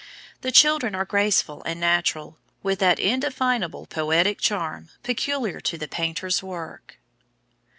The 0.41 0.51
children 0.51 0.95
are 0.95 1.05
graceful 1.05 1.61
and 1.63 1.79
natural, 1.79 2.39
with 2.63 2.79
that 2.79 2.97
indefinable 2.99 3.85
poetic 3.85 4.39
charm 4.41 4.89
peculiar 5.03 5.59
to 5.61 5.77
the 5.77 5.87
painter's 5.87 6.41
work. 6.41 6.97